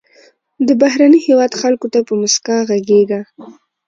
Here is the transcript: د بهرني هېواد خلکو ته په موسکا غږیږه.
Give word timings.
د 0.67 0.69
بهرني 0.81 1.19
هېواد 1.27 1.51
خلکو 1.61 1.87
ته 1.93 1.99
په 2.07 2.13
موسکا 2.21 2.57
غږیږه. 2.69 3.21